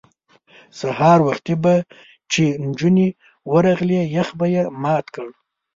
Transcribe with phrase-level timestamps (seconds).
[0.79, 1.75] سهار وختي به
[2.31, 3.07] چې نجونې
[3.51, 5.27] ورغلې یخ به یې مات کړ.